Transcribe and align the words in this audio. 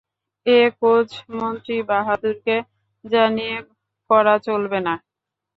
এ 0.45 0.59
কােজ 0.79 1.07
মন্ত্রী 1.37 1.75
বাহাদুরকে 1.89 2.55
জানিয়ে 3.05 3.55
করা 4.09 4.35
চলবে 4.47 4.79
না। 4.87 4.93